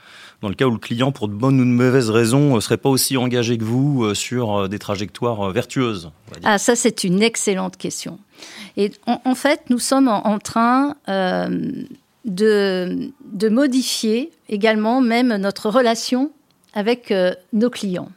Dans 0.43 0.49
le 0.49 0.55
cas 0.55 0.67
où 0.67 0.73
le 0.73 0.79
client, 0.79 1.13
pour 1.13 1.29
de 1.29 1.35
bonnes 1.35 1.61
ou 1.61 1.65
de 1.65 1.71
mauvaises 1.71 2.11
raisons, 2.11 2.57
ne 2.57 2.61
serait 2.61 2.77
pas 2.77 2.91
aussi 2.91 3.17
engagé 3.17 3.57
que 3.57 3.65
vous 3.65 4.15
sur 4.15 4.69
des 4.69 4.79
trajectoires 4.79 5.51
vertueuses 5.51 6.11
Ah, 6.43 6.59
ça, 6.59 6.77
c'est 6.77 7.05
une 7.05 7.23
excellente 7.23 7.77
question. 7.77 8.19
Et 8.77 8.91
en, 9.07 9.35
fait, 9.35 9.63
nous 9.71 9.79
sommes 9.79 10.09
en, 10.09 10.39
train 10.41 10.97
de, 11.07 11.69
de 12.25 13.49
modifier 13.49 14.33
également 14.49 15.01
même 15.01 15.37
notre 15.37 15.71
relation 15.71 16.33
avec 16.75 17.11
euh, 17.11 17.33
nos 17.53 17.71
clients. 17.71 18.09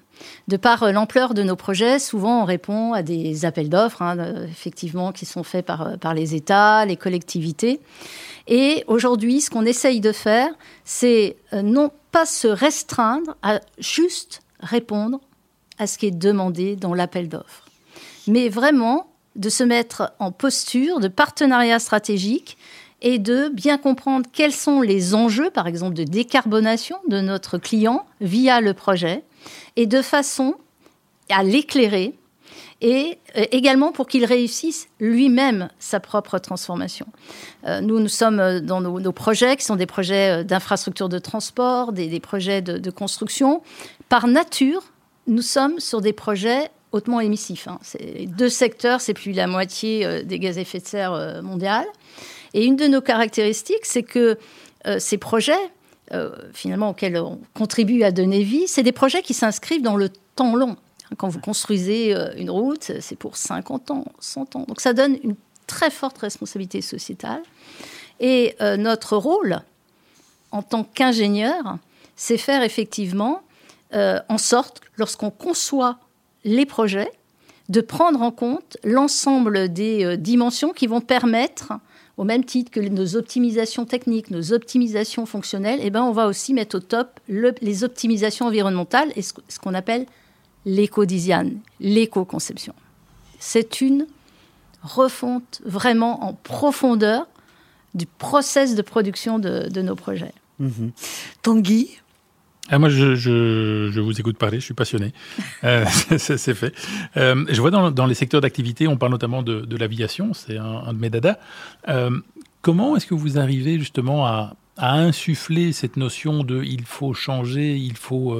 De 0.47 0.57
par 0.57 0.83
euh, 0.83 0.91
l'ampleur 0.91 1.33
de 1.33 1.43
nos 1.43 1.55
projets, 1.55 1.99
souvent 1.99 2.41
on 2.41 2.45
répond 2.45 2.93
à 2.93 3.03
des 3.03 3.45
appels 3.45 3.69
d'offres, 3.69 4.01
hein, 4.01 4.17
euh, 4.19 4.45
effectivement, 4.47 5.11
qui 5.11 5.25
sont 5.25 5.43
faits 5.43 5.65
par, 5.65 5.97
par 5.99 6.13
les 6.13 6.35
États, 6.35 6.85
les 6.85 6.97
collectivités. 6.97 7.79
Et 8.47 8.83
aujourd'hui, 8.87 9.41
ce 9.41 9.49
qu'on 9.49 9.65
essaye 9.65 10.01
de 10.01 10.11
faire, 10.11 10.49
c'est 10.83 11.35
non 11.51 11.91
pas 12.11 12.25
se 12.25 12.47
restreindre 12.47 13.35
à 13.41 13.59
juste 13.79 14.41
répondre 14.59 15.19
à 15.79 15.87
ce 15.87 15.97
qui 15.97 16.05
est 16.05 16.11
demandé 16.11 16.75
dans 16.75 16.93
l'appel 16.93 17.27
d'offres, 17.27 17.65
mais 18.27 18.49
vraiment 18.49 19.07
de 19.35 19.49
se 19.49 19.63
mettre 19.63 20.13
en 20.19 20.31
posture 20.31 20.99
de 20.99 21.07
partenariat 21.07 21.79
stratégique 21.79 22.57
et 23.01 23.19
de 23.19 23.49
bien 23.49 23.77
comprendre 23.77 24.25
quels 24.31 24.53
sont 24.53 24.81
les 24.81 25.13
enjeux, 25.13 25.49
par 25.49 25.67
exemple, 25.67 25.93
de 25.93 26.03
décarbonation 26.03 26.97
de 27.07 27.21
notre 27.21 27.57
client 27.57 28.05
via 28.21 28.61
le 28.61 28.73
projet, 28.73 29.23
et 29.75 29.85
de 29.85 30.01
façon 30.01 30.55
à 31.29 31.43
l'éclairer 31.43 32.13
et 32.81 33.17
euh, 33.37 33.45
également 33.51 33.91
pour 33.91 34.07
qu'il 34.07 34.25
réussisse 34.25 34.87
lui-même 34.99 35.69
sa 35.79 35.99
propre 35.99 36.37
transformation. 36.39 37.07
Euh, 37.65 37.81
nous, 37.81 37.99
nous 37.99 38.09
sommes 38.09 38.59
dans 38.59 38.81
nos, 38.81 39.11
projets, 39.11 39.55
qui 39.55 39.63
sont 39.63 39.75
des 39.75 39.85
projets 39.85 40.43
d'infrastructure 40.43 41.09
de 41.09 41.19
transport, 41.19 41.93
des, 41.93 42.19
projets 42.19 42.61
de, 42.61 42.91
construction. 42.91 43.61
Par 44.09 44.27
nature, 44.27 44.83
nous 45.27 45.41
sommes 45.41 45.79
sur 45.79 46.01
des 46.01 46.13
projets 46.13 46.69
hautement 46.91 47.19
émissifs. 47.19 47.67
Hein. 47.67 47.79
C'est 47.81 48.27
deux 48.27 48.49
secteurs, 48.49 49.01
c'est 49.01 49.13
plus 49.13 49.31
la 49.31 49.47
moitié 49.47 50.23
des 50.23 50.39
gaz 50.39 50.57
à 50.57 50.61
effet 50.61 50.79
de 50.79 50.87
serre 50.87 51.41
mondial. 51.43 51.85
Et 52.53 52.65
une 52.65 52.75
de 52.75 52.87
nos 52.87 53.01
caractéristiques, 53.01 53.85
c'est 53.85 54.03
que 54.03 54.37
ces 54.99 55.17
projets, 55.17 55.53
finalement, 56.53 56.89
auxquels 56.89 57.17
on 57.17 57.39
contribue 57.53 58.03
à 58.03 58.11
donner 58.11 58.43
vie, 58.43 58.67
c'est 58.67 58.83
des 58.83 58.91
projets 58.91 59.21
qui 59.21 59.33
s'inscrivent 59.33 59.81
dans 59.81 59.95
le 59.95 60.09
temps 60.35 60.55
long. 60.55 60.77
Quand 61.17 61.29
vous 61.29 61.39
construisez 61.39 62.15
euh, 62.15 62.33
une 62.35 62.49
route, 62.49 62.91
c'est 62.99 63.15
pour 63.15 63.37
50 63.37 63.91
ans, 63.91 64.05
100 64.19 64.55
ans. 64.55 64.65
Donc 64.67 64.81
ça 64.81 64.93
donne 64.93 65.17
une 65.23 65.35
très 65.67 65.91
forte 65.91 66.17
responsabilité 66.17 66.81
sociétale. 66.81 67.41
Et 68.19 68.55
euh, 68.61 68.77
notre 68.77 69.17
rôle 69.17 69.61
en 70.51 70.61
tant 70.61 70.83
qu'ingénieur, 70.83 71.77
c'est 72.15 72.37
faire 72.37 72.63
effectivement 72.63 73.41
euh, 73.93 74.19
en 74.29 74.37
sorte, 74.37 74.81
lorsqu'on 74.97 75.29
conçoit 75.29 75.99
les 76.43 76.65
projets, 76.65 77.11
de 77.69 77.81
prendre 77.81 78.21
en 78.21 78.31
compte 78.31 78.77
l'ensemble 78.83 79.73
des 79.73 80.17
dimensions 80.17 80.71
qui 80.71 80.85
vont 80.85 81.01
permettre, 81.01 81.73
au 82.17 82.23
même 82.23 82.45
titre 82.45 82.71
que 82.71 82.79
nos 82.79 83.15
optimisations 83.15 83.85
techniques, 83.85 84.31
nos 84.31 84.53
optimisations 84.53 85.25
fonctionnelles, 85.25 85.79
eh 85.81 85.89
ben 85.89 86.03
on 86.03 86.11
va 86.11 86.27
aussi 86.27 86.53
mettre 86.53 86.77
au 86.77 86.79
top 86.79 87.19
les 87.27 87.83
optimisations 87.83 88.45
environnementales 88.45 89.11
et 89.15 89.21
ce 89.21 89.59
qu'on 89.61 89.73
appelle 89.73 90.05
l'éco-design, 90.65 91.59
l'éco-conception. 91.79 92.73
C'est 93.39 93.81
une 93.81 94.07
refonte 94.81 95.61
vraiment 95.65 96.23
en 96.23 96.33
profondeur 96.33 97.27
du 97.93 98.05
process 98.05 98.75
de 98.75 98.81
production 98.81 99.39
de, 99.39 99.81
nos 99.81 99.95
projets. 99.95 100.33
Mhm. 100.59 100.91
Tanguy 101.41 101.99
ah, 102.69 102.79
moi, 102.79 102.89
je, 102.89 103.99
vous 103.99 104.19
écoute 104.19 104.37
parler, 104.37 104.59
je 104.59 104.65
suis 104.65 104.73
passionné. 104.73 105.13
Euh, 105.63 105.85
c'est 106.17 106.53
fait. 106.55 106.73
Euh, 107.15 107.45
je 107.47 107.61
vois 107.61 107.69
dans, 107.69 108.05
les 108.07 108.15
secteurs 108.15 108.41
d'activité, 108.41 108.87
on 108.87 108.97
parle 108.97 109.11
notamment 109.11 109.43
de, 109.43 109.77
l'aviation, 109.77 110.33
c'est 110.33 110.57
un, 110.57 110.91
de 110.91 110.97
mes 110.97 111.09
dadas. 111.11 111.37
Euh, 111.89 112.09
comment 112.61 112.95
est-ce 112.95 113.05
que 113.05 113.13
vous 113.13 113.37
arrivez 113.37 113.77
justement 113.77 114.25
à, 114.25 114.55
insuffler 114.77 115.71
cette 115.71 115.95
notion 115.95 116.43
de 116.43 116.61
il 116.61 116.83
faut 116.83 117.13
changer, 117.13 117.77
il 117.77 117.95
faut 117.95 118.37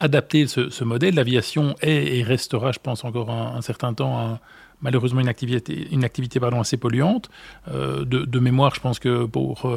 adapter 0.00 0.46
ce, 0.46 0.84
modèle? 0.84 1.14
L'aviation 1.14 1.76
est 1.80 2.18
et 2.18 2.22
restera, 2.22 2.72
je 2.72 2.78
pense, 2.78 3.04
encore 3.04 3.30
un, 3.30 3.62
certain 3.62 3.94
temps, 3.94 4.38
malheureusement 4.82 5.20
une 5.20 5.28
activité, 5.28 5.88
assez 6.60 6.76
polluante. 6.76 7.30
De, 7.68 8.38
mémoire, 8.38 8.74
je 8.74 8.80
pense 8.80 8.98
que 8.98 9.24
pour 9.24 9.72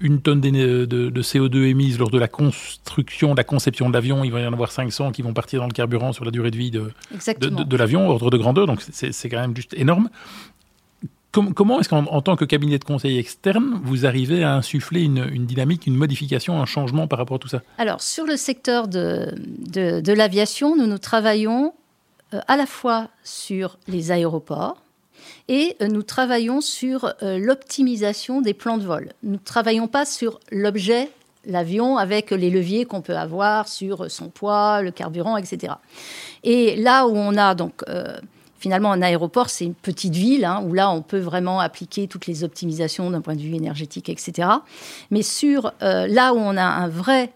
une 0.00 0.20
tonne 0.20 0.40
de, 0.40 0.84
de, 0.84 1.22
CO2 1.22 1.64
émise 1.64 1.98
lors 1.98 2.10
de 2.10 2.18
la 2.18 2.28
construction, 2.28 3.32
de 3.32 3.36
la 3.36 3.44
conception 3.44 3.88
de 3.88 3.94
l'avion, 3.94 4.24
il 4.24 4.32
va 4.32 4.40
y 4.40 4.46
en 4.46 4.52
avoir 4.52 4.70
500 4.70 5.12
qui 5.12 5.22
vont 5.22 5.32
partir 5.32 5.60
dans 5.60 5.66
le 5.66 5.72
carburant 5.72 6.12
sur 6.12 6.24
la 6.24 6.30
durée 6.30 6.50
de 6.50 6.56
vie 6.56 6.70
de, 6.70 6.92
de, 7.38 7.76
l'avion, 7.76 8.08
ordre 8.08 8.30
de 8.30 8.36
grandeur. 8.36 8.66
Donc 8.66 8.82
c'est 8.82 9.28
quand 9.28 9.40
même 9.40 9.56
juste 9.56 9.74
énorme. 9.74 10.08
Comment 11.32 11.80
est-ce 11.80 11.88
qu'en 11.88 12.22
tant 12.22 12.36
que 12.36 12.44
cabinet 12.44 12.78
de 12.78 12.84
conseil 12.84 13.18
externe, 13.18 13.80
vous 13.82 14.06
arrivez 14.06 14.44
à 14.44 14.54
insuffler 14.54 15.02
une, 15.02 15.46
dynamique, 15.46 15.84
une 15.86 15.96
modification, 15.96 16.60
un 16.62 16.64
changement 16.64 17.08
par 17.08 17.18
rapport 17.18 17.36
à 17.36 17.38
tout 17.40 17.48
ça? 17.48 17.60
Alors, 17.78 18.00
sur 18.00 18.24
le 18.24 18.36
secteur 18.36 18.86
de, 18.86 19.34
de, 19.36 20.12
l'aviation, 20.12 20.76
nous, 20.76 20.86
nous 20.86 20.98
travaillons 20.98 21.74
euh, 22.34 22.40
à 22.46 22.56
la 22.56 22.66
fois 22.66 23.08
sur 23.24 23.78
les 23.88 24.12
aéroports, 24.12 24.83
et 25.48 25.76
euh, 25.80 25.88
nous 25.88 26.02
travaillons 26.02 26.60
sur 26.60 27.14
euh, 27.22 27.38
l'optimisation 27.38 28.40
des 28.40 28.54
plans 28.54 28.78
de 28.78 28.84
vol. 28.84 29.12
Nous 29.22 29.32
ne 29.32 29.38
travaillons 29.38 29.88
pas 29.88 30.04
sur 30.04 30.40
l'objet, 30.50 31.10
l'avion, 31.46 31.96
avec 31.96 32.30
les 32.30 32.50
leviers 32.50 32.84
qu'on 32.84 33.02
peut 33.02 33.16
avoir 33.16 33.68
sur 33.68 34.10
son 34.10 34.28
poids, 34.28 34.82
le 34.82 34.90
carburant, 34.90 35.36
etc. 35.36 35.74
Et 36.42 36.76
là 36.76 37.06
où 37.06 37.16
on 37.16 37.36
a 37.36 37.54
donc 37.54 37.84
finalement, 38.64 38.92
un 38.92 39.02
aéroport, 39.02 39.50
c'est 39.50 39.66
une 39.66 39.74
petite 39.74 40.14
ville 40.14 40.46
hein, 40.46 40.64
où 40.64 40.72
là, 40.72 40.90
on 40.90 41.02
peut 41.02 41.18
vraiment 41.18 41.60
appliquer 41.60 42.08
toutes 42.08 42.26
les 42.26 42.44
optimisations 42.44 43.10
d'un 43.10 43.20
point 43.20 43.36
de 43.36 43.42
vue 43.42 43.54
énergétique, 43.54 44.08
etc. 44.08 44.48
Mais 45.10 45.20
sur 45.20 45.74
euh, 45.82 46.06
là 46.06 46.32
où 46.32 46.38
on 46.38 46.56
a 46.56 46.64
un 46.64 46.88
vrai 46.88 47.34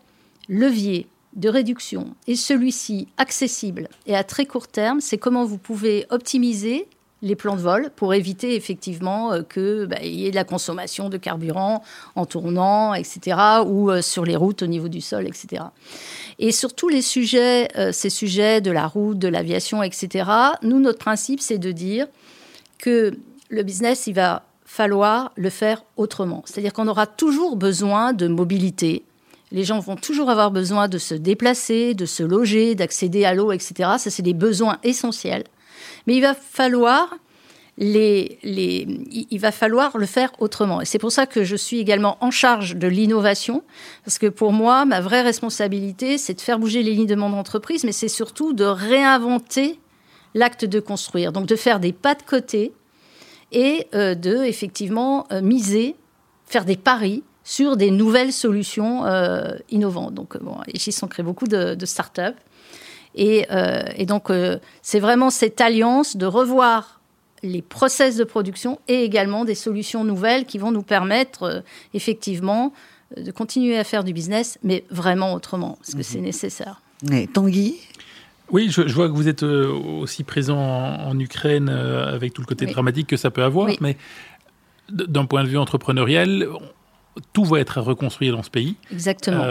levier 0.49 1.07
de 1.37 1.51
réduction 1.51 2.15
et 2.29 2.35
celui-ci 2.35 3.09
accessible 3.19 3.91
et 4.07 4.17
à 4.17 4.25
très 4.25 4.47
court 4.47 4.69
terme, 4.69 5.03
c'est 5.03 5.19
comment 5.19 5.45
vous 5.45 5.59
pouvez 5.59 6.07
optimiser 6.09 6.89
les 7.23 7.35
plans 7.35 7.57
de 7.57 7.61
vol 7.61 7.91
pour 7.97 8.15
éviter 8.15 8.55
effectivement 8.55 9.33
euh, 9.33 9.43
qu'il 9.43 9.87
bah, 9.87 10.03
y 10.03 10.27
ait 10.27 10.31
de 10.31 10.37
la 10.37 10.45
consommation 10.45 11.09
de 11.09 11.17
carburant 11.17 11.83
en 12.15 12.27
tournant, 12.27 12.95
etc., 12.95 13.37
ou 13.67 13.91
euh, 13.91 14.03
sur 14.03 14.25
les 14.25 14.37
routes 14.37 14.63
au 14.63 14.67
niveau 14.67 14.89
du 14.89 15.01
sol, 15.01 15.27
etc. 15.27 15.65
Et 16.39 16.53
sur 16.53 16.75
tous 16.75 16.89
les 16.89 17.03
sujets, 17.03 17.69
euh, 17.77 17.93
ces 17.93 18.11
sujets 18.11 18.61
de 18.61 18.71
la 18.71 18.87
route, 18.87 19.19
de 19.19 19.29
l'aviation, 19.29 19.83
etc., 19.83 20.31
nous, 20.63 20.79
notre 20.79 20.99
principe, 20.99 21.41
c'est 21.41 21.59
de 21.59 21.73
dire 21.73 22.07
que 22.79 23.13
le 23.49 23.63
business, 23.63 24.07
il 24.07 24.15
va 24.15 24.45
falloir 24.65 25.33
le 25.37 25.51
faire 25.51 25.83
autrement. 25.97 26.43
C'est-à-dire 26.47 26.73
qu'on 26.73 26.87
aura 26.87 27.07
toujours 27.07 27.57
besoin 27.57 28.13
de 28.13 28.29
mobilité. 28.29 29.05
Les 29.51 29.65
gens 29.65 29.81
vont 29.81 29.97
toujours 29.97 30.29
avoir 30.29 30.51
besoin 30.51 30.89
de 30.89 30.99
se 30.99 31.15
déplacer, 31.15 31.95
de 31.95 32.05
se 32.05 32.23
loger, 32.23 32.75
d'accéder 32.75 33.25
à 33.25 33.33
l'eau, 33.33 33.51
etc. 33.51 33.93
Ça, 33.99 34.11
c'est 34.11 34.23
des 34.23 34.35
besoins 34.35 34.79
essentiels. 34.85 35.45
Mais 36.07 36.17
il 36.17 36.21
va 36.21 36.35
falloir 39.53 39.99
le 39.99 40.07
faire 40.07 40.33
autrement. 40.39 40.81
Et 40.81 40.85
c'est 40.85 40.99
pour 40.99 41.13
ça 41.13 41.27
que 41.27 41.45
je 41.45 41.57
suis 41.57 41.79
également 41.79 42.19
en 42.21 42.31
charge 42.31 42.77
de 42.77 42.89
l'innovation, 42.89 43.63
parce 44.05 44.19
que 44.19 44.27
pour 44.27 44.53
moi, 44.53 44.85
ma 44.85 45.01
vraie 45.01 45.23
responsabilité, 45.23 46.19
c'est 46.19 46.35
de 46.35 46.41
faire 46.41 46.59
bouger 46.59 46.83
les 46.83 46.93
lignes 46.93 47.07
de 47.07 47.15
mon 47.15 47.33
entreprise, 47.33 47.85
mais 47.85 47.93
c'est 47.93 48.09
surtout 48.09 48.53
de 48.53 48.65
réinventer 48.65 49.79
l'acte 50.35 50.65
de 50.65 50.81
construire, 50.81 51.33
donc 51.33 51.47
de 51.47 51.57
faire 51.57 51.81
des 51.81 51.93
pas 51.93 52.15
de 52.15 52.23
côté 52.23 52.73
et 53.53 53.87
euh, 53.95 54.15
de 54.15 54.45
effectivement 54.45 55.27
euh, 55.33 55.41
miser, 55.41 55.97
faire 56.47 56.65
des 56.65 56.77
paris 56.77 57.23
sur 57.45 57.79
des 57.79 57.91
nouvelles 57.91 58.33
solutions 58.33 59.07
euh, 59.07 59.53
innovantes. 59.71 60.13
Donc, 60.13 60.37
bon, 60.43 60.59
ici, 60.75 60.95
on 61.03 61.07
crée 61.07 61.23
beaucoup 61.23 61.47
de, 61.47 61.75
de 61.75 61.87
start-up. 61.87 62.35
Et, 63.15 63.47
et 63.97 64.07
donc, 64.07 64.31
c'est 64.83 65.01
vraiment 65.01 65.31
cette 65.31 65.61
alliance 65.61 66.17
de 66.17 66.27
revoir 66.27 66.99
les 67.43 67.63
process 67.63 68.17
de 68.17 68.25
production 68.25 68.81
et 68.89 69.05
également 69.05 69.45
des 69.45 69.55
solutions 69.55 70.05
nouvelles 70.05 70.45
qui 70.45 70.59
vont 70.59 70.73
nous 70.73 70.83
permettre 70.83 71.43
euh, 71.45 71.61
effectivement 71.95 72.73
euh, 73.17 73.23
de 73.23 73.31
continuer 73.31 73.79
à 73.79 73.85
faire 73.85 74.05
du 74.05 74.13
business, 74.13 74.59
mais 74.63 74.85
vraiment 74.91 75.35
autrement, 75.35 75.79
parce 75.81 75.95
que 75.95 76.03
c'est 76.03 76.19
mhm. 76.19 76.25
nécessaire. 76.25 76.81
Tanguy? 77.33 77.77
Oui, 78.51 78.71
je, 78.71 78.81
vois 78.95 79.09
que 79.09 79.13
vous 79.13 79.29
êtes 79.29 79.43
euh, 79.43 79.71
aussi 79.71 80.25
présent 80.25 80.59
en, 80.59 81.19
Ukraine 81.19 81.69
avec 81.69 82.33
tout 82.33 82.41
le 82.41 82.47
côté 82.47 82.65
dramatique 82.65 83.07
que 83.07 83.19
ça 83.19 83.31
peut 83.31 83.43
avoir, 83.43 83.69
mais 83.81 83.97
d'un 84.91 85.27
point 85.27 85.45
de 85.45 85.49
vue 85.49 85.59
entrepreneurial, 85.59 86.49
tout 87.35 87.45
va 87.45 87.61
être 87.61 87.77
à 87.77 87.83
reconstruire 87.83 88.35
dans 88.35 88.43
ce 88.43 88.49
pays. 88.49 88.77
Exactement 88.91 89.45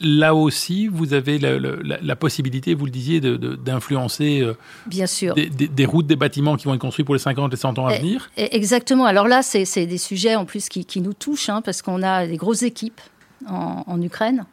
là 0.00 0.34
aussi, 0.34 0.86
vous 0.86 1.14
avez 1.14 1.38
la, 1.38 2.16
possibilité, 2.16 2.74
vous 2.74 2.84
le 2.84 2.90
disiez, 2.90 3.20
d'influencer 3.20 4.40
euh, 4.40 4.54
Bien 4.86 5.06
sûr. 5.06 5.34
Des, 5.34 5.86
routes, 5.86 6.06
des 6.06 6.16
bâtiments 6.16 6.56
qui 6.56 6.66
vont 6.66 6.74
être 6.74 6.80
construits 6.80 7.04
pour 7.04 7.14
les 7.14 7.20
50 7.20 7.52
et 7.52 7.56
100 7.56 7.78
ans 7.78 7.86
à 7.86 7.98
venir 7.98 8.30
Exactement. 8.36 9.04
Alors 9.04 9.28
là, 9.28 9.42
c'est 9.42 9.86
des 9.86 9.98
sujets 9.98 10.36
en 10.36 10.44
plus 10.44 10.68
qui, 10.68 11.00
nous 11.00 11.14
touchent, 11.14 11.48
hein, 11.48 11.62
parce 11.62 11.82
qu'on 11.82 12.02
a 12.02 12.26
des 12.26 12.36
grosses 12.36 12.62
équipes 12.62 13.00
en, 13.48 14.00
Ukraine. 14.02 14.44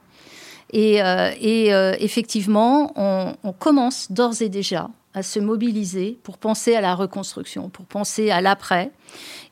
Et, 0.74 1.02
euh, 1.02 1.32
euh, 1.44 1.96
effectivement, 2.00 2.94
on, 2.96 3.54
commence 3.54 4.12
d'ores 4.12 4.42
et 4.42 4.50
déjà 4.50 4.90
à 5.14 5.24
se 5.24 5.40
mobiliser 5.40 6.20
pour 6.24 6.38
penser 6.38 6.76
à 6.76 6.82
la 6.82 6.94
reconstruction, 6.94 7.70
pour 7.70 7.86
penser 7.86 8.32
à 8.32 8.42
l'après, 8.42 8.92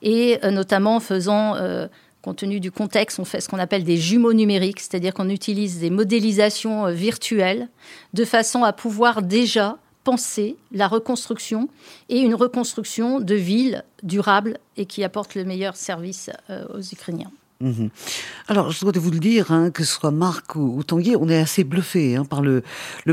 et 0.01 0.38
notamment 0.51 0.97
en 0.97 1.00
faisant 1.00 1.55
compte 2.24 2.38
tenu 2.38 2.60
du 2.62 2.72
contexte, 2.72 3.20
on 3.20 3.25
fait 3.25 3.42
ce 3.42 3.50
qu'on 3.50 3.60
appelle 3.60 3.84
des 3.84 3.98
jumeaux 3.98 4.34
numériques, 4.34 4.80
c'est-à-dire 4.80 5.13
qu'on 5.13 5.30
utilise 5.30 5.80
des 5.80 5.89
modélisations 5.89 6.88
euh, 6.88 6.92
virtuelles 6.92 7.68
de 8.13 8.24
façon 8.25 8.63
à 8.63 8.72
pouvoir 8.72 9.22
déjà 9.22 9.77
penser 10.06 10.56
la 10.72 10.88
reconstruction 10.88 11.70
et 12.10 12.20
une 12.20 12.34
reconstruction 12.34 13.20
de 13.20 13.36
villes 13.36 13.84
durables 14.03 14.58
et 14.77 14.86
qui 14.86 15.03
apporte 15.03 15.36
le 15.36 15.44
meilleur 15.44 15.75
service 15.75 16.30
euh, 16.50 16.65
aux 16.74 16.82
Ukrainiens. 16.82 17.32
Mhm. 17.60 17.89
Alors, 18.48 18.72
je 18.72 18.82
dois 18.82 18.92
vous 18.96 19.12
le 19.12 19.20
dire, 19.20 19.51
hein, 19.51 19.70
que 19.72 19.86
ce 19.86 19.94
soit 19.94 20.12
Marc 20.12 20.56
ou, 20.56 20.84
Tanguy, 20.84 21.15
on 21.15 21.30
est 21.30 21.38
assez 21.38 21.63
bluffé 21.63 22.18
hein, 22.18 22.25
par 22.25 22.42
le, 22.42 22.63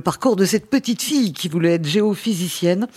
parcours 0.03 0.35
de 0.35 0.45
cette 0.45 0.69
petite 0.69 1.03
fille 1.03 1.33
qui 1.33 1.49
voulait 1.49 1.75
être 1.75 1.87
géophysicienne. 1.87 2.89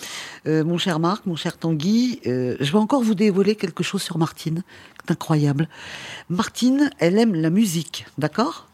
Euh, 0.48 0.64
mon 0.64 0.80
cher 0.80 1.00
Marc, 1.00 1.28
mon 1.28 1.36
cher 1.36 1.58
Tanguy, 1.58 2.22
je 2.26 2.72
vais 2.72 2.80
encore 2.80 3.04
vous 3.04 3.14
dévoiler 3.14 3.56
quelque 3.56 3.84
chose 3.84 4.02
sur 4.02 4.18
Martine, 4.18 4.64
incroyable. 5.10 5.68
Martine, 6.30 6.90
elle 7.00 7.18
aime 7.18 7.36
la 7.36 7.50
musique, 7.50 8.06
d'accord? 8.18 8.68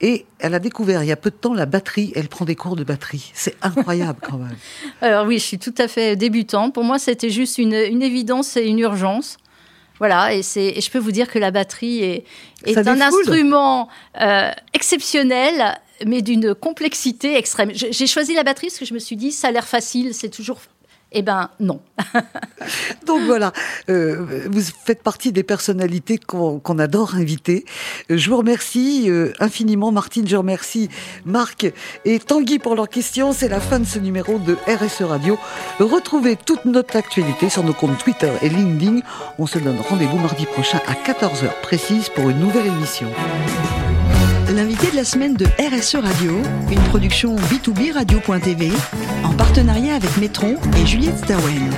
Et 0.00 0.26
elle 0.40 0.54
a 0.54 0.58
découvert 0.58 1.04
il 1.04 1.06
y 1.06 1.12
a 1.12 1.16
peu 1.16 1.30
de 1.30 1.36
temps 1.36 1.54
la 1.54 1.64
batterie. 1.64 2.12
Elle 2.16 2.28
prend 2.28 2.44
des 2.44 2.56
cours 2.56 2.74
de 2.74 2.82
batterie. 2.82 3.30
C'est 3.34 3.56
incroyable 3.62 4.18
quand 4.20 4.38
même. 4.38 4.56
Alors 5.00 5.26
oui, 5.26 5.38
je 5.38 5.44
suis 5.44 5.58
tout 5.58 5.74
à 5.78 5.86
fait 5.86 6.16
débutante. 6.16 6.74
Pour 6.74 6.82
moi, 6.82 6.98
c'était 6.98 7.30
juste 7.30 7.58
une, 7.58 7.72
évidence 7.72 8.56
et 8.56 8.66
une 8.66 8.80
urgence. 8.80 9.36
Voilà, 9.98 10.34
et, 10.34 10.40
et 10.56 10.80
je 10.80 10.90
peux 10.90 10.98
vous 10.98 11.12
dire 11.12 11.30
que 11.30 11.38
la 11.38 11.52
batterie 11.52 12.02
est, 12.02 12.76
un 12.76 13.00
instrument 13.00 13.88
euh, 14.20 14.50
exceptionnel, 14.72 15.78
mais 16.04 16.22
d'une 16.22 16.56
complexité 16.56 17.36
extrême. 17.36 17.70
J'ai 17.72 18.06
choisi 18.08 18.34
la 18.34 18.42
batterie 18.42 18.66
parce 18.66 18.80
que 18.80 18.84
je 18.84 18.94
me 18.94 18.98
suis 18.98 19.14
dit, 19.14 19.30
ça 19.30 19.48
a 19.48 19.50
l'air 19.52 19.68
facile, 19.68 20.12
c'est 20.12 20.30
toujours 20.30 20.58
eh 21.12 21.22
ben 21.22 21.50
non. 21.60 21.80
Donc 23.06 23.22
voilà, 23.22 23.52
euh, 23.88 24.46
vous 24.50 24.62
faites 24.84 25.02
partie 25.02 25.32
des 25.32 25.42
personnalités 25.42 26.18
qu'on 26.18 26.78
adore 26.78 27.14
inviter. 27.14 27.64
Je 28.08 28.30
vous 28.30 28.38
remercie 28.38 29.10
euh, 29.10 29.32
infiniment, 29.40 29.92
Martine. 29.92 30.26
Je 30.26 30.36
remercie 30.36 30.88
Marc 31.24 31.66
et 32.04 32.18
Tanguy 32.18 32.58
pour 32.58 32.74
leurs 32.74 32.88
questions. 32.88 33.32
C'est 33.32 33.48
la 33.48 33.60
fin 33.60 33.78
de 33.78 33.84
ce 33.84 33.98
numéro 33.98 34.38
de 34.38 34.56
RSE 34.66 35.02
Radio. 35.02 35.38
Retrouvez 35.78 36.36
toute 36.36 36.64
notre 36.64 36.96
actualité 36.96 37.48
sur 37.48 37.64
nos 37.64 37.74
comptes 37.74 37.98
Twitter 37.98 38.32
et 38.42 38.48
LinkedIn. 38.48 39.00
On 39.38 39.46
se 39.46 39.58
donne 39.58 39.78
rendez-vous 39.88 40.18
mardi 40.18 40.46
prochain 40.46 40.80
à 40.86 40.94
14h 40.94 41.60
précise 41.62 42.08
pour 42.08 42.28
une 42.30 42.38
nouvelle 42.38 42.66
émission. 42.66 43.08
La 44.94 45.04
semaine 45.04 45.32
de 45.34 45.46
RSE 45.46 45.94
Radio, 45.94 46.32
une 46.70 46.80
production 46.90 47.34
B2B 47.36 47.94
Radio.tv, 47.94 48.70
en 49.24 49.32
partenariat 49.32 49.94
avec 49.94 50.18
Metron 50.18 50.56
et 50.76 50.86
Juliette 50.86 51.16
Stawen. 51.16 51.70